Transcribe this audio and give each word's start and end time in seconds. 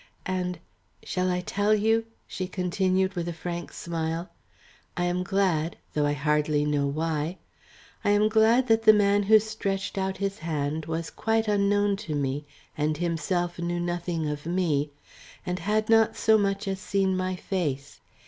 "And 0.25 0.57
shall 1.03 1.29
I 1.29 1.41
tell 1.41 1.75
you?" 1.75 2.05
she 2.25 2.47
continued 2.47 3.13
with 3.13 3.27
a 3.27 3.33
frank 3.33 3.71
smile. 3.71 4.31
"I 4.97 5.03
am 5.03 5.21
glad, 5.21 5.77
though 5.93 6.07
I 6.07 6.13
hardly 6.13 6.65
know 6.65 6.87
why 6.87 7.37
I 8.03 8.09
am 8.09 8.27
glad 8.27 8.65
that 8.65 8.81
the 8.81 8.93
man 8.93 9.21
who 9.21 9.37
stretched 9.37 9.99
out 9.99 10.17
his 10.17 10.39
hand 10.39 10.87
was 10.87 11.11
quite 11.11 11.47
unknown 11.47 11.97
to 11.97 12.15
me 12.15 12.45
and 12.75 12.97
himself 12.97 13.59
knew 13.59 13.79
nothing 13.79 14.27
of 14.27 14.47
me, 14.47 14.89
and 15.45 15.59
had 15.59 15.87
not 15.87 16.17
so 16.17 16.35
much 16.35 16.67
as 16.67 16.79
seen 16.79 17.15
my 17.15 17.35
face. 17.35 17.99